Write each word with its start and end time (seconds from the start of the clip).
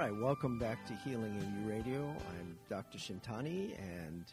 right, 0.00 0.16
welcome 0.16 0.58
back 0.58 0.84
to 0.86 0.94
Healing 0.94 1.36
in 1.36 1.60
You 1.60 1.68
Radio. 1.68 2.16
I'm 2.30 2.56
Dr. 2.70 2.96
Shintani, 2.96 3.78
and 3.78 4.24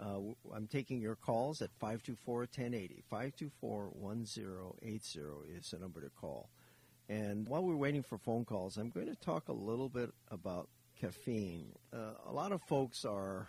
uh, 0.00 0.18
I'm 0.52 0.66
taking 0.66 1.00
your 1.00 1.14
calls 1.14 1.62
at 1.62 1.70
524-1080. 1.80 3.04
524-1080 3.12 5.56
is 5.56 5.70
the 5.70 5.78
number 5.78 6.00
to 6.00 6.10
call. 6.20 6.48
And 7.08 7.46
while 7.46 7.62
we're 7.62 7.76
waiting 7.76 8.02
for 8.02 8.18
phone 8.18 8.44
calls, 8.44 8.76
I'm 8.76 8.90
going 8.90 9.06
to 9.06 9.14
talk 9.14 9.48
a 9.48 9.52
little 9.52 9.88
bit 9.88 10.10
about 10.32 10.68
caffeine. 11.00 11.68
Uh, 11.92 12.14
a 12.28 12.32
lot 12.32 12.50
of 12.50 12.60
folks 12.62 13.04
are 13.04 13.46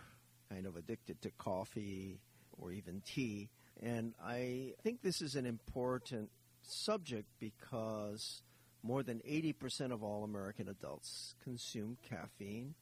kind 0.48 0.66
of 0.66 0.76
addicted 0.76 1.20
to 1.22 1.32
coffee 1.32 2.20
or 2.60 2.70
even 2.70 3.02
tea, 3.04 3.48
and 3.82 4.14
I 4.24 4.74
think 4.84 5.02
this 5.02 5.20
is 5.20 5.34
an 5.34 5.46
important 5.46 6.30
subject 6.62 7.26
because 7.40 8.42
more 8.86 9.02
than 9.02 9.18
80% 9.28 9.92
of 9.92 10.02
all 10.04 10.22
American 10.22 10.68
adults 10.68 11.34
consume 11.42 11.98
caffeine 12.08 12.74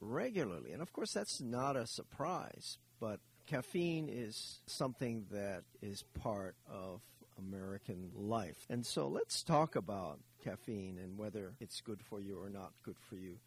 regularly. 0.00 0.72
And 0.72 0.80
of 0.80 0.92
course, 0.92 1.12
that's 1.12 1.40
not 1.40 1.76
a 1.76 1.86
surprise, 1.86 2.78
but 3.00 3.18
caffeine 3.46 4.08
is 4.08 4.60
something 4.66 5.26
that 5.32 5.64
is 5.82 6.04
part 6.22 6.54
of 6.70 7.00
American 7.38 8.10
life. 8.14 8.66
And 8.70 8.86
so 8.86 9.08
let's 9.08 9.42
talk 9.42 9.74
about 9.74 10.20
caffeine 10.44 10.98
and 11.02 11.18
whether 11.18 11.54
it's 11.60 11.80
good 11.80 12.02
for 12.02 12.20
you 12.20 12.38
or 12.40 12.48
not 12.48 12.72
good 12.84 12.98
for 13.00 13.16
you. 13.16 13.38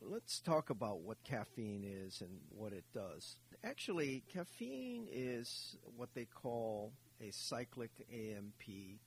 Let's 0.00 0.40
talk 0.40 0.70
about 0.70 1.02
what 1.02 1.22
caffeine 1.22 1.84
is 1.84 2.22
and 2.22 2.40
what 2.48 2.72
it 2.72 2.84
does. 2.92 3.36
Actually, 3.62 4.24
caffeine 4.32 5.06
is 5.12 5.76
what 5.96 6.08
they 6.14 6.24
call 6.24 6.92
a 7.22 7.30
cyclic 7.32 7.90
AMP 8.12 8.62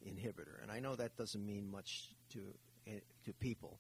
inhibitor. 0.06 0.62
And 0.62 0.72
I 0.72 0.80
know 0.80 0.96
that 0.96 1.16
doesn't 1.18 1.46
mean 1.46 1.70
much 1.70 2.10
to, 2.32 2.40
eh, 2.88 3.00
to 3.26 3.34
people. 3.34 3.80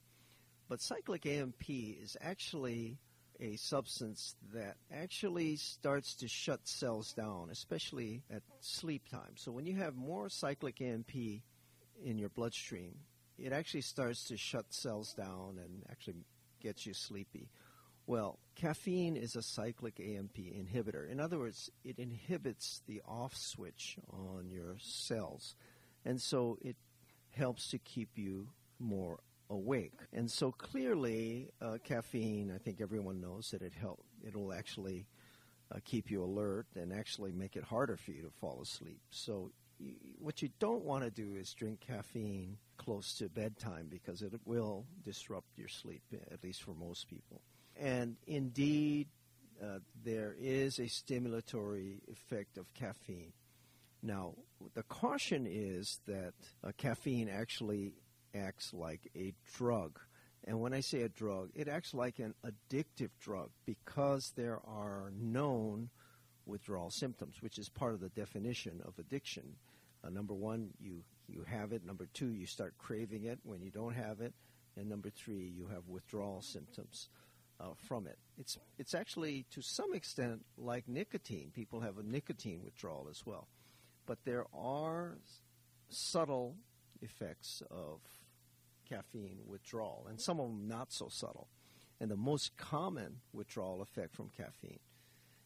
But 0.68 0.82
cyclic 0.82 1.26
AMP 1.26 1.70
is 1.70 2.18
actually 2.22 2.98
a 3.40 3.56
substance 3.58 4.36
that 4.54 4.78
actually 4.92 5.58
starts 5.58 6.16
to 6.16 6.28
shut 6.28 6.68
cells 6.68 7.14
down, 7.14 7.50
especially 7.52 8.24
at 8.32 8.42
sleep 8.62 9.08
time. 9.10 9.36
So 9.36 9.52
when 9.52 9.66
you 9.66 9.76
have 9.76 9.96
more 9.96 10.30
cyclic 10.30 10.82
AMP 10.82 11.44
in 12.04 12.18
your 12.18 12.30
bloodstream, 12.30 12.96
it 13.38 13.52
actually 13.52 13.82
starts 13.82 14.26
to 14.26 14.38
shut 14.38 14.74
cells 14.74 15.14
down 15.14 15.60
and 15.64 15.84
actually 15.90 16.16
gets 16.62 16.86
you 16.86 16.94
sleepy. 16.94 17.50
Well, 18.08 18.38
caffeine 18.56 19.16
is 19.16 19.36
a 19.36 19.42
cyclic 19.42 20.00
AMP 20.00 20.38
inhibitor. 20.38 21.10
In 21.10 21.20
other 21.20 21.40
words, 21.40 21.72
it 21.84 21.98
inhibits 21.98 22.82
the 22.88 23.02
off 23.08 23.36
switch 23.36 23.98
on 24.12 24.52
your 24.52 24.78
cells. 24.80 25.56
And 26.06 26.22
so 26.22 26.58
it 26.62 26.76
helps 27.32 27.70
to 27.70 27.80
keep 27.80 28.10
you 28.16 28.50
more 28.80 29.20
awake. 29.50 30.00
And 30.14 30.30
so 30.30 30.52
clearly, 30.52 31.50
uh, 31.62 31.78
caffeine, 31.84 32.52
I 32.54 32.60
think 32.60 32.80
everyone 32.80 33.22
knows 33.22 33.52
that 33.52 33.62
it 33.62 33.74
help, 33.74 34.04
it'll 34.26 34.54
actually 34.54 35.08
uh, 35.72 35.80
keep 35.84 36.12
you 36.12 36.24
alert 36.24 36.68
and 36.76 36.94
actually 36.94 37.32
make 37.32 37.56
it 37.56 37.64
harder 37.64 37.98
for 37.98 38.12
you 38.12 38.22
to 38.22 38.30
fall 38.30 38.60
asleep. 38.62 39.02
So 39.10 39.52
what 40.20 40.42
you 40.42 40.50
don't 40.60 40.84
want 40.84 41.04
to 41.04 41.12
do 41.12 41.36
is 41.36 41.54
drink 41.54 41.82
caffeine 41.82 42.58
close 42.78 43.16
to 43.16 43.30
bedtime 43.30 43.88
because 43.90 44.22
it 44.22 44.34
will 44.46 44.86
disrupt 45.04 45.58
your 45.58 45.68
sleep, 45.68 46.04
at 46.32 46.44
least 46.44 46.64
for 46.64 46.74
most 46.74 47.08
people. 47.08 47.42
And 47.80 48.16
indeed, 48.26 49.08
uh, 49.62 49.80
there 50.04 50.36
is 50.40 50.80
a 50.80 50.84
stimulatory 50.84 52.00
effect 52.08 52.58
of 52.58 52.74
caffeine. 52.74 53.34
Now, 54.02 54.34
the 54.74 54.84
caution 54.84 55.48
is 55.50 56.00
that 56.08 56.34
uh, 56.64 56.72
caffeine 56.78 57.30
actually 57.30 57.94
acts 58.34 58.74
like 58.74 59.10
a 59.16 59.34
drug. 59.58 60.00
And 60.44 60.60
when 60.62 60.74
I 60.74 60.82
say 60.82 61.02
a 61.02 61.10
drug, 61.10 61.50
it 61.56 61.68
acts 61.68 61.94
like 61.94 62.20
an 62.20 62.36
addictive 62.46 63.10
drug 63.20 63.50
because 63.66 64.32
there 64.36 64.60
are 64.68 65.12
known 65.18 65.90
withdrawal 66.46 66.92
symptoms, 66.92 67.42
which 67.42 67.58
is 67.58 67.68
part 67.70 67.94
of 67.94 68.00
the 68.00 68.10
definition 68.10 68.82
of 68.86 69.00
addiction. 69.00 69.56
Uh, 70.04 70.10
number 70.10 70.34
one, 70.36 70.70
you, 70.80 71.02
you 71.28 71.44
have 71.48 71.72
it. 71.72 71.84
Number 71.84 72.08
two, 72.14 72.32
you 72.32 72.46
start 72.46 72.76
craving 72.78 73.24
it 73.24 73.40
when 73.44 73.62
you 73.62 73.72
don't 73.72 73.96
have 73.96 74.22
it. 74.22 74.34
And 74.78 74.88
number 74.88 75.10
three, 75.10 75.52
you 75.58 75.68
have 75.74 75.88
withdrawal 75.88 76.42
symptoms 76.42 77.10
uh, 77.60 77.74
from 77.88 78.08
it. 78.08 78.18
It's, 78.38 78.58
it's 78.78 78.94
actually, 78.94 79.46
to 79.52 79.62
some 79.62 79.94
extent, 79.94 80.46
like 80.58 80.88
nicotine. 80.88 81.52
People 81.54 81.82
have 81.82 81.98
a 81.98 82.04
nicotine 82.04 82.62
withdrawal 82.64 83.08
as 83.10 83.26
well. 83.26 83.48
But 84.06 84.20
there 84.26 84.46
are 84.54 85.18
subtle 85.90 86.56
effects 87.02 87.64
of 87.72 88.00
caffeine 88.88 89.40
withdrawal, 89.48 90.06
and 90.10 90.20
some 90.20 90.40
of 90.40 90.48
them 90.48 90.68
not 90.68 90.92
so 90.92 91.08
subtle. 91.10 91.48
And 92.00 92.12
the 92.12 92.18
most 92.18 92.58
common 92.58 93.22
withdrawal 93.34 93.82
effect 93.82 94.16
from 94.16 94.30
caffeine 94.36 94.80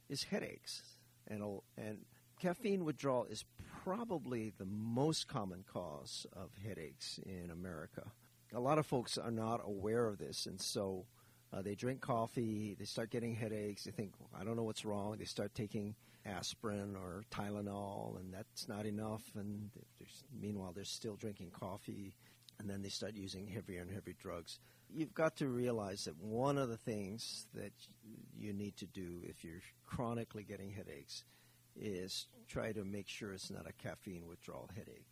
is 0.09 0.23
headaches. 0.23 0.81
And, 1.27 1.43
and 1.77 1.99
caffeine 2.39 2.85
withdrawal 2.85 3.25
is 3.25 3.45
probably 3.83 4.51
the 4.57 4.65
most 4.65 5.27
common 5.27 5.63
cause 5.71 6.25
of 6.33 6.49
headaches 6.65 7.19
in 7.25 7.51
America. 7.51 8.11
A 8.53 8.59
lot 8.59 8.79
of 8.79 8.85
folks 8.87 9.17
are 9.17 9.31
not 9.31 9.61
aware 9.63 10.07
of 10.07 10.17
this, 10.17 10.47
and 10.47 10.59
so 10.59 11.05
uh, 11.51 11.61
they 11.61 11.75
drink 11.75 12.01
coffee, 12.01 12.75
they 12.77 12.85
start 12.85 13.09
getting 13.09 13.35
headaches, 13.35 13.83
they 13.83 13.91
think, 13.91 14.13
I 14.39 14.43
don't 14.43 14.55
know 14.55 14.63
what's 14.63 14.85
wrong. 14.85 15.15
They 15.17 15.25
start 15.25 15.55
taking 15.55 15.95
aspirin 16.25 16.95
or 16.95 17.23
Tylenol, 17.31 18.19
and 18.19 18.33
that's 18.33 18.67
not 18.67 18.85
enough. 18.85 19.23
And 19.35 19.71
meanwhile, 20.39 20.73
they're 20.73 20.83
still 20.83 21.15
drinking 21.15 21.51
coffee, 21.51 22.13
and 22.59 22.69
then 22.69 22.83
they 22.83 22.89
start 22.89 23.15
using 23.15 23.47
heavier 23.47 23.81
and 23.81 23.89
heavier 23.89 24.13
drugs. 24.21 24.59
You've 24.93 25.13
got 25.13 25.37
to 25.37 25.47
realize 25.47 26.05
that 26.05 26.21
one 26.21 26.57
of 26.57 26.69
the 26.69 26.77
things 26.77 27.47
that 27.55 27.73
you 28.37 28.53
need 28.53 28.77
to 28.77 28.85
do 28.85 29.21
if 29.23 29.43
you're 29.43 29.61
chronically 29.85 30.43
getting 30.43 30.71
headaches 30.71 31.23
is 31.75 32.27
try 32.47 32.71
to 32.71 32.83
make 32.83 33.07
sure 33.07 33.31
it's 33.31 33.51
not 33.51 33.67
a 33.67 33.73
caffeine 33.73 34.27
withdrawal 34.27 34.69
headache 34.75 35.05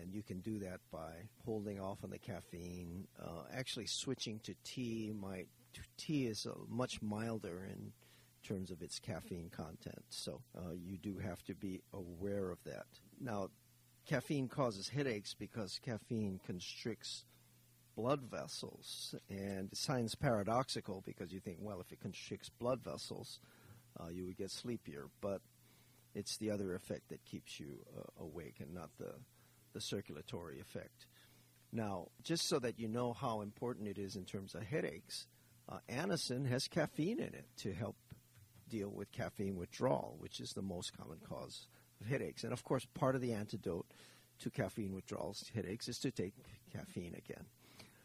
and 0.00 0.12
you 0.12 0.22
can 0.22 0.40
do 0.40 0.58
that 0.58 0.80
by 0.90 1.12
holding 1.44 1.80
off 1.80 1.98
on 2.02 2.10
the 2.10 2.18
caffeine. 2.18 3.06
Uh, 3.22 3.42
actually, 3.52 3.86
switching 3.86 4.40
to 4.40 4.54
tea 4.64 5.12
might 5.14 5.48
tea 5.96 6.26
is 6.26 6.46
uh, 6.46 6.54
much 6.68 7.00
milder 7.02 7.66
in 7.70 7.92
terms 8.42 8.70
of 8.70 8.82
its 8.82 8.98
caffeine 8.98 9.50
content, 9.50 10.04
so 10.08 10.42
uh, 10.56 10.72
you 10.72 10.98
do 10.98 11.18
have 11.18 11.42
to 11.44 11.54
be 11.54 11.80
aware 11.92 12.50
of 12.50 12.58
that. 12.64 12.86
Now, 13.20 13.48
caffeine 14.06 14.48
causes 14.48 14.88
headaches 14.88 15.34
because 15.34 15.78
caffeine 15.84 16.40
constricts 16.44 17.24
blood 17.94 18.22
vessels, 18.22 19.14
and 19.28 19.70
it 19.70 19.76
sounds 19.76 20.14
paradoxical 20.14 21.02
because 21.06 21.32
you 21.32 21.40
think, 21.40 21.58
well, 21.60 21.80
if 21.80 21.92
it 21.92 22.00
constricts 22.00 22.48
blood 22.48 22.82
vessels, 22.82 23.38
uh, 24.00 24.08
you 24.08 24.24
would 24.24 24.36
get 24.36 24.50
sleepier, 24.50 25.08
but 25.20 25.42
it's 26.14 26.36
the 26.38 26.50
other 26.50 26.74
effect 26.74 27.08
that 27.10 27.24
keeps 27.24 27.60
you 27.60 27.78
uh, 27.96 28.24
awake 28.24 28.56
and 28.60 28.74
not 28.74 28.90
the 28.98 29.12
the 29.72 29.80
circulatory 29.80 30.60
effect. 30.60 31.06
Now, 31.72 32.08
just 32.22 32.46
so 32.48 32.58
that 32.58 32.78
you 32.78 32.88
know 32.88 33.12
how 33.14 33.40
important 33.40 33.88
it 33.88 33.98
is 33.98 34.16
in 34.16 34.24
terms 34.24 34.54
of 34.54 34.62
headaches, 34.62 35.26
uh, 35.72 35.78
Anacin 35.92 36.48
has 36.48 36.68
caffeine 36.68 37.18
in 37.18 37.34
it 37.34 37.46
to 37.58 37.72
help 37.72 37.96
deal 38.68 38.90
with 38.90 39.12
caffeine 39.12 39.56
withdrawal, 39.56 40.16
which 40.18 40.40
is 40.40 40.52
the 40.52 40.62
most 40.62 40.96
common 40.96 41.18
cause 41.28 41.66
of 42.00 42.06
headaches. 42.06 42.44
And 42.44 42.52
of 42.52 42.64
course, 42.64 42.86
part 42.94 43.14
of 43.14 43.20
the 43.20 43.32
antidote 43.32 43.86
to 44.40 44.50
caffeine 44.50 44.94
withdrawals 44.94 45.50
headaches 45.54 45.88
is 45.88 45.98
to 45.98 46.10
take 46.10 46.34
caffeine 46.72 47.14
again. 47.14 47.44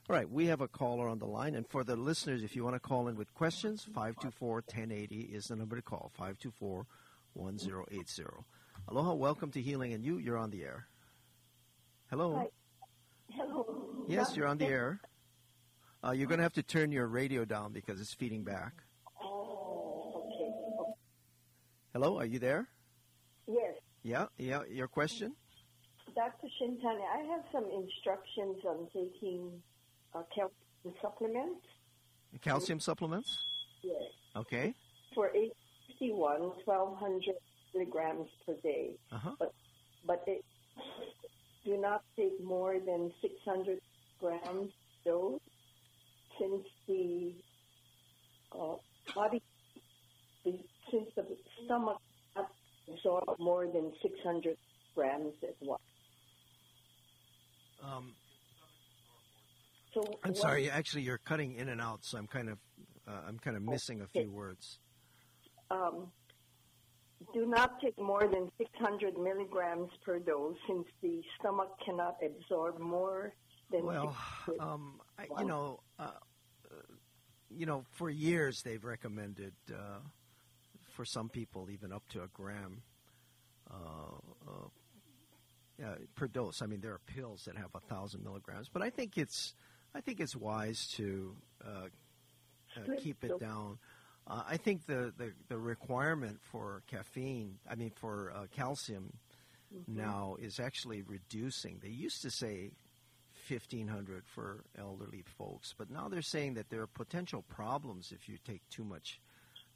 All 0.09 0.15
right, 0.15 0.29
we 0.29 0.45
have 0.45 0.61
a 0.61 0.67
caller 0.67 1.09
on 1.09 1.19
the 1.19 1.25
line. 1.25 1.55
And 1.55 1.67
for 1.67 1.83
the 1.83 1.95
listeners, 1.95 2.43
if 2.43 2.55
you 2.55 2.63
want 2.63 2.75
to 2.75 2.79
call 2.79 3.07
in 3.09 3.17
with 3.17 3.33
questions, 3.33 3.83
524 3.83 4.55
1080 4.55 5.21
is 5.21 5.47
the 5.47 5.55
number 5.55 5.75
to 5.75 5.81
call 5.81 6.11
524 6.13 6.85
1080. 7.33 8.23
Aloha, 8.87 9.13
welcome 9.13 9.51
to 9.51 9.61
Healing 9.61 9.93
and 9.93 10.03
You. 10.03 10.17
You're 10.17 10.37
on 10.37 10.51
the 10.51 10.63
air. 10.63 10.87
Hello. 12.09 12.35
Hi. 12.35 12.47
Hello. 13.31 14.05
Yes, 14.07 14.37
you're 14.37 14.47
on 14.47 14.57
the 14.57 14.67
air. 14.67 15.01
Uh, 16.03 16.11
you're 16.11 16.27
going 16.27 16.37
to 16.37 16.43
have 16.43 16.53
to 16.53 16.63
turn 16.63 16.91
your 16.91 17.07
radio 17.07 17.43
down 17.43 17.71
because 17.71 17.99
it's 17.99 18.13
feeding 18.13 18.43
back. 18.43 18.73
Oh, 19.23 20.25
okay. 20.27 20.93
Hello, 21.93 22.19
are 22.19 22.25
you 22.25 22.39
there? 22.39 22.67
Yes. 23.47 23.73
Yeah, 24.03 24.25
yeah. 24.37 24.61
Your 24.69 24.87
question? 24.87 25.33
Dr. 26.15 26.47
Shintani, 26.61 27.01
I 27.01 27.23
have 27.31 27.43
some 27.51 27.65
instructions 27.65 28.57
on 28.65 28.87
taking 28.93 29.51
uh, 30.13 30.23
calcium 30.33 30.95
supplements. 31.01 31.65
Calcium 32.41 32.79
supplements? 32.79 33.35
Yes. 33.83 34.01
Okay. 34.35 34.73
For 35.15 35.29
851, 35.29 36.41
1200 36.65 37.35
milligrams 37.73 38.27
per 38.45 38.53
day. 38.63 38.91
Uh-huh. 39.11 39.31
But, 39.39 39.53
but 40.05 40.23
it 40.27 40.43
do 41.65 41.77
not 41.77 42.03
take 42.15 42.41
more 42.43 42.79
than 42.79 43.11
600 43.21 43.79
grams 44.19 44.71
dose 45.03 45.39
since 46.39 46.63
the 46.87 47.33
uh, 48.51 48.75
body, 49.15 49.41
since 50.45 51.09
the 51.15 51.25
stomach 51.65 51.97
absorb 52.89 53.23
more 53.39 53.65
than 53.67 53.91
600 54.01 54.55
grams 54.95 55.33
at 55.43 55.55
once. 55.61 55.81
Um, 57.83 58.15
So 59.93 60.01
I'm 60.23 60.31
what- 60.31 60.37
sorry. 60.37 60.69
Actually, 60.69 61.03
you're 61.03 61.17
cutting 61.19 61.55
in 61.55 61.69
and 61.69 61.81
out, 61.81 61.99
so 62.03 62.17
I'm 62.17 62.27
kind 62.27 62.49
of 62.49 62.59
uh, 63.07 63.21
I'm 63.27 63.39
kind 63.39 63.55
of 63.55 63.63
missing 63.63 64.01
a 64.01 64.07
few 64.07 64.31
words. 64.31 64.79
um, 65.71 66.11
do 67.33 67.45
not 67.47 67.71
take 67.81 67.97
more 67.97 68.27
than 68.27 68.49
600 68.57 69.17
milligrams 69.17 69.89
per 70.05 70.19
dose 70.19 70.55
since 70.67 70.85
the 71.01 71.21
stomach 71.39 71.69
cannot 71.83 72.15
absorb 72.23 72.79
more 72.79 73.33
than 73.71 73.85
Well, 73.85 74.15
um, 74.59 75.01
I, 75.17 75.25
you 75.39 75.45
know, 75.45 75.79
uh, 75.99 76.11
you 77.49 77.65
know, 77.65 77.85
for 77.91 78.09
years 78.09 78.61
they've 78.63 78.83
recommended 78.83 79.53
uh, 79.71 79.99
for 80.91 81.05
some 81.05 81.29
people 81.29 81.69
even 81.69 81.91
up 81.91 82.03
to 82.09 82.21
a 82.23 82.27
gram 82.27 82.81
uh, 83.69 83.73
uh, 84.47 84.67
yeah, 85.79 85.93
per 86.15 86.27
dose. 86.27 86.61
I 86.61 86.65
mean, 86.65 86.81
there 86.81 86.93
are 86.93 87.01
pills 87.05 87.43
that 87.45 87.55
have 87.55 87.69
a 87.75 87.79
thousand 87.79 88.23
milligrams, 88.23 88.69
but 88.69 88.81
I 88.81 88.89
think 88.89 89.17
it's 89.17 89.53
I 89.93 90.01
think 90.01 90.19
it's 90.19 90.35
wise 90.35 90.87
to 90.95 91.35
uh, 91.65 91.87
uh, 92.75 92.95
keep 92.99 93.23
it 93.23 93.39
down. 93.39 93.77
Uh, 94.25 94.43
I 94.47 94.57
think 94.57 94.85
the, 94.85 95.13
the, 95.17 95.31
the 95.47 95.57
requirement 95.57 96.39
for 96.51 96.81
caffeine, 96.87 97.59
I 97.69 97.75
mean 97.75 97.91
for 97.95 98.33
uh, 98.35 98.45
calcium, 98.55 99.13
Mm-hmm. 99.75 99.97
now 99.97 100.37
is 100.39 100.61
actually 100.61 101.01
reducing. 101.01 101.79
They 101.83 101.89
used 101.89 102.21
to 102.21 102.31
say 102.31 102.71
1500 103.49 104.23
for 104.27 104.63
elderly 104.77 105.23
folks, 105.37 105.73
but 105.77 105.89
now 105.89 106.07
they're 106.07 106.21
saying 106.21 106.55
that 106.55 106.69
there 106.69 106.81
are 106.81 106.87
potential 106.87 107.43
problems 107.43 108.11
if 108.11 108.27
you 108.27 108.37
take 108.45 108.67
too 108.69 108.83
much 108.83 109.19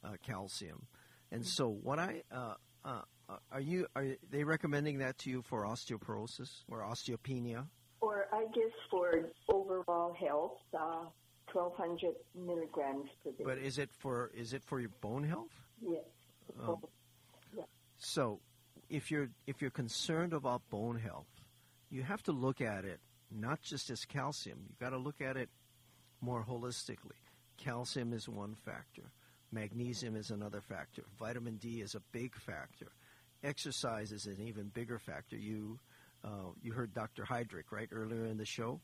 uh, 0.04 0.12
calcium. 0.26 0.86
And 1.30 1.46
so, 1.46 1.68
what 1.68 1.98
I 1.98 2.22
uh, 2.30 2.54
uh, 2.84 3.02
are 3.50 3.60
you 3.60 3.86
are 3.96 4.06
they 4.30 4.44
recommending 4.44 4.98
that 4.98 5.18
to 5.18 5.30
you 5.30 5.42
for 5.42 5.64
osteoporosis 5.64 6.64
or 6.68 6.80
osteopenia? 6.82 7.66
Or 8.00 8.26
I 8.32 8.44
guess 8.54 8.72
for 8.90 9.30
overall 9.48 10.12
health, 10.14 10.58
uh, 10.74 11.06
1200 11.52 12.14
milligrams 12.34 13.08
per 13.22 13.30
day. 13.30 13.44
But 13.44 13.58
is 13.58 13.78
it 13.78 13.90
for 13.92 14.30
is 14.34 14.52
it 14.52 14.62
for 14.64 14.80
your 14.80 14.90
bone 15.00 15.24
health? 15.24 15.52
yes. 15.80 16.02
Um, 16.62 16.78
So, 17.98 18.40
if 18.90 19.10
you're 19.10 19.30
if 19.46 19.62
you're 19.62 19.70
concerned 19.70 20.32
about 20.32 20.68
bone 20.70 20.98
health, 20.98 21.28
you 21.88 22.02
have 22.02 22.22
to 22.24 22.32
look 22.32 22.60
at 22.60 22.84
it 22.84 23.00
not 23.34 23.62
just 23.62 23.90
as 23.90 24.04
calcium. 24.04 24.60
You've 24.68 24.78
got 24.78 24.90
to 24.90 24.98
look 24.98 25.20
at 25.20 25.36
it 25.36 25.48
more 26.20 26.44
holistically. 26.48 27.18
Calcium 27.56 28.12
is 28.12 28.28
one 28.28 28.54
factor. 28.54 29.10
Magnesium 29.50 30.16
is 30.16 30.30
another 30.30 30.60
factor. 30.60 31.02
Vitamin 31.18 31.56
D 31.56 31.80
is 31.80 31.94
a 31.94 32.00
big 32.12 32.34
factor. 32.34 32.92
Exercise 33.44 34.12
is 34.12 34.26
an 34.26 34.38
even 34.40 34.68
bigger 34.68 34.98
factor. 34.98 35.36
You 35.36 35.78
uh, 36.24 36.52
you 36.62 36.72
heard 36.72 36.94
Dr. 36.94 37.24
Heidrich 37.24 37.72
right 37.72 37.88
earlier 37.92 38.26
in 38.26 38.36
the 38.36 38.44
show. 38.44 38.80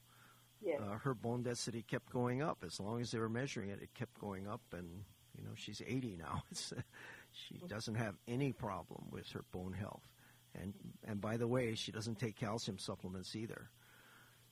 yes. 0.61 0.81
Uh, 0.81 0.99
her 0.99 1.15
bone 1.15 1.43
density 1.45 1.83
kept 1.83 2.11
going 2.13 2.43
up 2.43 2.65
as 2.67 2.81
long 2.81 3.01
as 3.01 3.13
they 3.13 3.19
were 3.21 3.29
measuring 3.29 3.71
it. 3.71 3.79
It 3.81 3.95
kept 3.95 4.19
going 4.21 4.49
up, 4.49 4.61
and 4.73 5.05
you 5.37 5.45
know 5.45 5.53
she's 5.55 5.81
80 5.87 6.17
now. 6.19 6.43
She 7.31 7.61
doesn't 7.69 7.95
have 7.97 8.15
any 8.27 8.53
problem 8.53 9.05
with 9.11 9.31
her 9.33 9.45
bone 9.53 9.75
health, 9.75 10.09
and 10.55 10.73
and 11.05 11.21
by 11.21 11.37
the 11.37 11.47
way, 11.47 11.75
she 11.75 11.93
doesn't 11.93 12.19
take 12.19 12.37
calcium 12.37 12.79
supplements 12.79 13.37
either. 13.37 13.69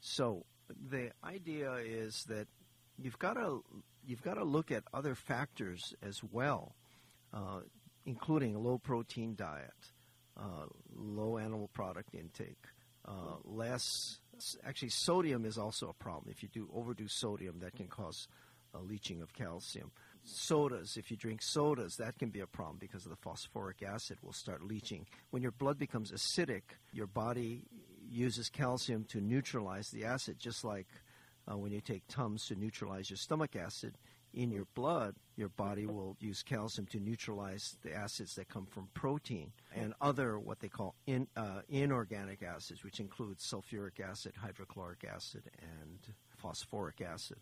So 0.01 0.45
the 0.91 1.11
idea 1.25 1.75
is 1.75 2.25
that 2.29 2.49
you've 2.99 3.19
got 3.19 3.35
to 3.35 3.63
you've 4.05 4.23
got 4.23 4.35
to 4.35 4.45
look 4.45 4.71
at 4.71 4.85
other 4.95 5.15
factors 5.15 5.95
as 6.03 6.23
well, 6.23 6.75
uh, 7.33 7.61
including 8.05 8.55
a 8.55 8.59
low 8.59 8.79
protein 8.79 9.35
diet, 9.35 9.93
uh, 10.39 10.67
low 10.95 11.39
animal 11.39 11.69
product 11.73 12.15
intake, 12.15 12.65
uh, 13.07 13.37
less. 13.45 14.19
Actually, 14.67 14.91
sodium 14.91 15.47
is 15.47 15.57
also 15.57 15.89
a 15.89 15.95
problem. 15.95 16.31
If 16.31 16.43
you 16.43 16.49
do 16.51 16.69
overdo 16.75 17.09
sodium, 17.09 17.61
that 17.61 17.75
can 17.75 17.87
cause 17.87 18.29
leaching 18.83 19.23
of 19.23 19.33
calcium. 19.33 19.91
Sodas, 20.25 20.97
if 20.97 21.11
you 21.11 21.17
drink 21.17 21.41
sodas, 21.43 21.97
that 21.97 22.19
can 22.19 22.31
be 22.31 22.41
a 22.41 22.47
problem 22.47 22.77
because 22.79 23.05
of 23.05 23.11
the 23.11 23.17
phosphoric 23.17 23.83
acid 23.83 24.19
will 24.23 24.33
start 24.33 24.63
leaching. 24.63 25.07
When 25.31 25.43
your 25.43 25.53
blood 25.53 25.79
becomes 25.79 26.11
acidic, 26.11 26.63
your 26.93 27.07
body 27.07 27.65
uses 28.11 28.49
calcium 28.49 29.05
to 29.05 29.21
neutralize 29.21 29.91
the 29.91 30.05
acid, 30.05 30.39
just 30.39 30.65
like 30.65 30.87
uh, 31.51 31.57
when 31.57 31.73
you 31.73 31.81
take 31.81 32.03
Tums 32.09 32.47
to 32.47 32.55
neutralize 32.55 33.11
your 33.11 33.17
stomach 33.17 33.57
acid 33.57 33.95
in 34.35 34.51
your 34.51 34.67
blood, 34.75 35.15
your 35.37 35.49
body 35.49 35.87
will 35.87 36.17
use 36.21 36.43
calcium 36.43 36.87
to 36.89 37.01
neutralize 37.01 37.77
the 37.83 37.95
acids 37.95 38.35
that 38.35 38.49
come 38.49 38.67
from 38.67 38.89
protein 38.93 39.51
and 39.75 39.95
other 40.01 40.39
what 40.39 40.61
they 40.61 40.69
call 40.69 40.95
in, 41.07 41.27
uh, 41.37 41.63
inorganic 41.69 42.43
acids, 42.43 42.85
which 42.85 43.01
include 43.01 43.39
sulfuric 43.39 43.99
acid, 43.99 44.35
hydrochloric 44.37 45.05
acid, 45.05 45.43
and 45.61 46.15
phosphoric 46.37 47.01
acid. 47.01 47.39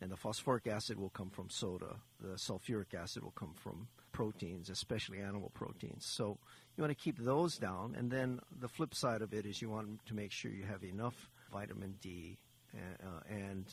And 0.00 0.10
the 0.12 0.16
phosphoric 0.16 0.66
acid 0.66 0.98
will 0.98 1.10
come 1.10 1.30
from 1.30 1.50
soda. 1.50 1.96
The 2.20 2.36
sulfuric 2.36 2.94
acid 2.94 3.24
will 3.24 3.32
come 3.32 3.54
from 3.54 3.88
proteins, 4.12 4.70
especially 4.70 5.18
animal 5.20 5.50
proteins. 5.54 6.06
So 6.06 6.38
you 6.76 6.82
want 6.82 6.96
to 6.96 7.02
keep 7.02 7.18
those 7.18 7.58
down. 7.58 7.94
And 7.96 8.10
then 8.10 8.40
the 8.60 8.68
flip 8.68 8.94
side 8.94 9.22
of 9.22 9.34
it 9.34 9.44
is 9.44 9.60
you 9.60 9.70
want 9.70 10.04
to 10.06 10.14
make 10.14 10.30
sure 10.30 10.50
you 10.50 10.64
have 10.64 10.84
enough 10.84 11.30
vitamin 11.52 11.96
D 12.00 12.38
uh, 12.74 13.20
and 13.28 13.66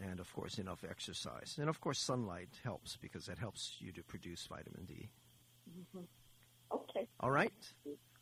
and 0.00 0.20
of 0.20 0.32
course 0.32 0.58
enough 0.58 0.84
exercise. 0.88 1.56
And 1.60 1.68
of 1.68 1.80
course 1.80 1.98
sunlight 1.98 2.48
helps 2.64 2.96
because 2.96 3.26
that 3.26 3.38
helps 3.38 3.76
you 3.78 3.92
to 3.92 4.02
produce 4.02 4.46
vitamin 4.46 4.86
D. 4.86 5.10
Okay. 6.72 7.06
All 7.20 7.30
right? 7.30 7.52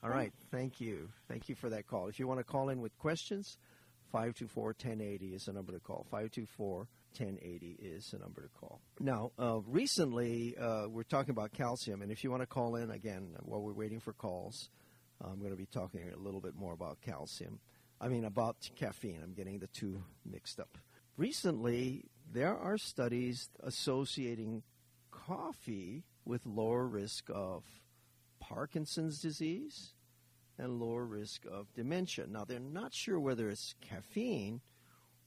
All 0.02 0.10
right. 0.10 0.32
Thank 0.50 0.80
you. 0.80 1.10
Thank 1.28 1.48
you 1.48 1.54
for 1.54 1.68
that 1.70 1.86
call. 1.86 2.08
If 2.08 2.18
you 2.18 2.26
want 2.26 2.40
to 2.40 2.44
call 2.44 2.70
in 2.70 2.80
with 2.80 2.96
questions, 2.98 3.58
524-1080 4.12 5.34
is 5.34 5.44
the 5.44 5.52
number 5.52 5.72
to 5.72 5.78
call. 5.78 6.06
524-1080 7.18 7.76
is 7.80 8.10
the 8.10 8.18
number 8.18 8.42
to 8.42 8.48
call. 8.48 8.80
Now, 8.98 9.32
uh, 9.38 9.60
recently, 9.66 10.56
uh, 10.56 10.88
we're 10.88 11.02
talking 11.02 11.30
about 11.30 11.52
calcium, 11.52 12.02
and 12.02 12.10
if 12.10 12.24
you 12.24 12.30
want 12.30 12.42
to 12.42 12.46
call 12.46 12.76
in, 12.76 12.90
again, 12.90 13.36
while 13.42 13.60
we're 13.62 13.72
waiting 13.72 14.00
for 14.00 14.12
calls, 14.12 14.70
I'm 15.22 15.38
going 15.38 15.50
to 15.50 15.56
be 15.56 15.66
talking 15.66 16.10
a 16.12 16.18
little 16.18 16.40
bit 16.40 16.54
more 16.54 16.72
about 16.72 17.00
calcium. 17.02 17.60
I 18.00 18.08
mean, 18.08 18.24
about 18.24 18.56
caffeine. 18.76 19.20
I'm 19.22 19.34
getting 19.34 19.58
the 19.58 19.66
two 19.68 20.02
mixed 20.24 20.58
up. 20.58 20.78
Recently, 21.16 22.04
there 22.32 22.56
are 22.56 22.78
studies 22.78 23.50
associating 23.62 24.62
coffee 25.10 26.04
with 26.24 26.46
lower 26.46 26.86
risk 26.86 27.24
of 27.28 27.64
Parkinson's 28.40 29.20
disease 29.20 29.92
and 30.58 30.80
lower 30.80 31.04
risk 31.04 31.44
of 31.50 31.72
dementia. 31.74 32.26
Now, 32.26 32.44
they're 32.44 32.58
not 32.58 32.94
sure 32.94 33.20
whether 33.20 33.50
it's 33.50 33.74
caffeine 33.80 34.60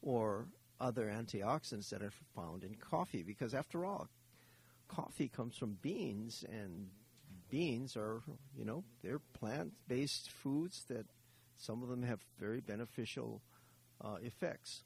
or 0.02 0.48
other 0.84 1.06
antioxidants 1.06 1.90
that 1.90 2.04
are 2.04 2.12
found 2.36 2.64
in 2.64 2.76
coffee 2.76 3.24
because, 3.24 3.54
after 3.54 3.86
all, 3.86 4.10
coffee 4.90 5.30
comes 5.30 5.56
from 5.56 5.78
beans, 5.82 6.44
and 6.52 6.90
beans 7.50 7.96
are, 7.96 8.22
you 8.58 8.66
know, 8.66 8.84
they're 9.02 9.22
plant 9.40 9.72
based 9.88 10.30
foods 10.30 10.84
that 10.90 11.06
some 11.56 11.82
of 11.82 11.90
them 11.90 12.04
have 12.04 12.20
very 12.38 12.60
beneficial 12.60 13.42
uh, 14.02 14.18
effects. 14.22 14.84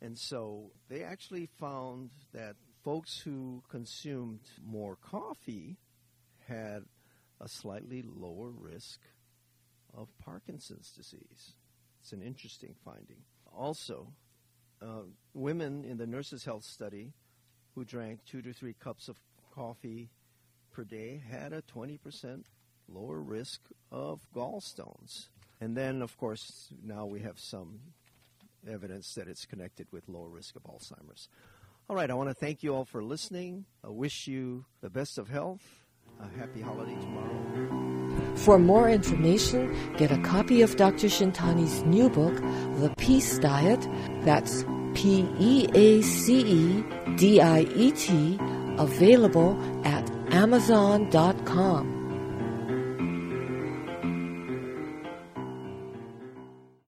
And 0.00 0.16
so 0.16 0.70
they 0.88 1.02
actually 1.02 1.48
found 1.58 2.10
that 2.32 2.54
folks 2.84 3.18
who 3.18 3.62
consumed 3.68 4.40
more 4.64 4.96
coffee 4.96 5.76
had 6.48 6.84
a 7.40 7.48
slightly 7.48 8.02
lower 8.02 8.50
risk 8.50 9.00
of 9.92 10.08
Parkinson's 10.18 10.92
disease. 10.96 11.54
It's 12.00 12.12
an 12.12 12.22
interesting 12.22 12.74
finding. 12.84 13.22
Also, 13.56 14.12
uh, 14.82 15.02
women 15.34 15.84
in 15.84 15.96
the 15.96 16.06
Nurses' 16.06 16.44
Health 16.44 16.64
Study 16.64 17.12
who 17.74 17.84
drank 17.84 18.24
two 18.24 18.42
to 18.42 18.52
three 18.52 18.74
cups 18.74 19.08
of 19.08 19.20
coffee 19.54 20.10
per 20.72 20.84
day 20.84 21.22
had 21.30 21.52
a 21.52 21.62
20% 21.62 22.44
lower 22.88 23.20
risk 23.20 23.60
of 23.90 24.20
gallstones. 24.34 25.28
And 25.60 25.76
then, 25.76 26.02
of 26.02 26.16
course, 26.16 26.68
now 26.84 27.06
we 27.06 27.20
have 27.20 27.38
some 27.38 27.80
evidence 28.68 29.14
that 29.14 29.28
it's 29.28 29.46
connected 29.46 29.86
with 29.92 30.08
lower 30.08 30.28
risk 30.28 30.56
of 30.56 30.62
Alzheimer's. 30.64 31.28
All 31.88 31.96
right, 31.96 32.10
I 32.10 32.14
want 32.14 32.30
to 32.30 32.34
thank 32.34 32.62
you 32.62 32.74
all 32.74 32.84
for 32.84 33.02
listening. 33.02 33.64
I 33.84 33.88
wish 33.88 34.26
you 34.26 34.64
the 34.80 34.90
best 34.90 35.18
of 35.18 35.28
health. 35.28 35.62
A 36.20 36.38
happy 36.38 36.60
holiday 36.60 36.94
tomorrow. 36.94 37.71
For 38.42 38.58
more 38.58 38.88
information, 38.90 39.72
get 39.96 40.10
a 40.10 40.18
copy 40.18 40.62
of 40.62 40.74
Dr. 40.74 41.06
Shintani's 41.06 41.84
new 41.84 42.10
book, 42.10 42.34
The 42.80 42.92
Peace 42.98 43.38
Diet. 43.38 43.88
That's 44.24 44.64
P 44.94 45.28
E 45.38 45.68
A 45.74 46.02
C 46.02 46.40
E 46.40 46.84
D 47.16 47.40
I 47.40 47.60
E 47.60 47.92
T, 47.92 48.38
available 48.78 49.56
at 49.84 50.10
Amazon.com. 50.32 52.01